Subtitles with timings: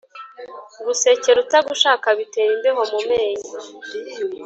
[0.85, 3.45] Gusekera utagushaka bitera imbeho mu menyo.